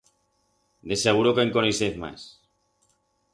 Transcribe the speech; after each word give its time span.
De 0.93 0.97
seguro 1.03 1.33
que 1.35 1.45
en 1.47 1.51
conoixez 1.59 2.01
mas! 2.05 2.25